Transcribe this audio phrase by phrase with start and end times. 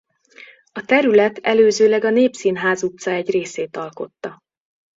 [0.71, 4.37] A terület előzőleg a Népszínház utca egy részét alkotta.